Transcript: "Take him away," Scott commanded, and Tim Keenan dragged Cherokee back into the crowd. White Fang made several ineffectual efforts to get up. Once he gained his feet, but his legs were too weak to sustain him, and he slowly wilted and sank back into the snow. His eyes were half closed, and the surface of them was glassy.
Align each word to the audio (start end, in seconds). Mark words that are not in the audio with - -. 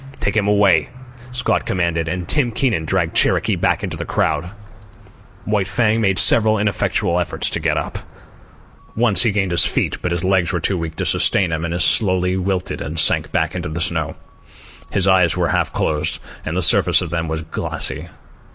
"Take 0.19 0.35
him 0.35 0.47
away," 0.47 0.89
Scott 1.31 1.63
commanded, 1.67 2.07
and 2.07 2.27
Tim 2.27 2.49
Keenan 2.49 2.85
dragged 2.85 3.15
Cherokee 3.15 3.55
back 3.55 3.83
into 3.83 3.95
the 3.97 4.03
crowd. 4.03 4.49
White 5.45 5.67
Fang 5.67 6.01
made 6.01 6.17
several 6.17 6.57
ineffectual 6.57 7.19
efforts 7.19 7.51
to 7.51 7.59
get 7.59 7.77
up. 7.77 7.99
Once 8.95 9.21
he 9.21 9.31
gained 9.31 9.51
his 9.51 9.63
feet, 9.63 9.99
but 10.01 10.11
his 10.11 10.23
legs 10.23 10.51
were 10.51 10.59
too 10.59 10.75
weak 10.79 10.95
to 10.95 11.05
sustain 11.05 11.51
him, 11.51 11.63
and 11.63 11.73
he 11.75 11.79
slowly 11.79 12.35
wilted 12.35 12.81
and 12.81 12.97
sank 12.97 13.31
back 13.31 13.53
into 13.53 13.69
the 13.69 13.79
snow. 13.79 14.15
His 14.89 15.07
eyes 15.07 15.37
were 15.37 15.49
half 15.49 15.71
closed, 15.71 16.19
and 16.43 16.57
the 16.57 16.63
surface 16.63 17.03
of 17.03 17.11
them 17.11 17.27
was 17.27 17.43
glassy. 17.43 18.07